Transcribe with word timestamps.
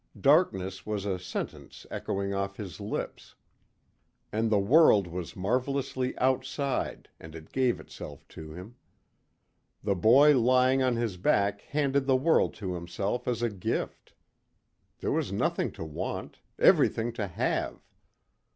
Darkness 0.19 0.83
was 0.83 1.05
a 1.05 1.19
sentence 1.19 1.85
echoing 1.91 2.33
off 2.33 2.57
his 2.57 2.79
lips. 2.79 3.35
And 4.31 4.49
the 4.49 4.57
world 4.57 5.05
was 5.05 5.35
marvelously 5.35 6.17
outside 6.17 7.07
and 7.19 7.35
it 7.35 7.51
gave 7.51 7.79
itself 7.79 8.27
to 8.29 8.51
him. 8.51 8.77
The 9.83 9.93
boy 9.93 10.35
lying 10.39 10.81
on 10.81 10.95
his 10.95 11.17
back 11.17 11.61
handed 11.61 12.07
the 12.07 12.15
world 12.15 12.55
to 12.55 12.73
himself 12.73 13.27
as 13.27 13.43
a 13.43 13.49
gift. 13.51 14.13
There 15.01 15.11
was 15.11 15.31
nothing 15.31 15.71
to 15.73 15.85
want, 15.85 16.39
everything 16.57 17.13
to 17.13 17.27
have. 17.27 17.83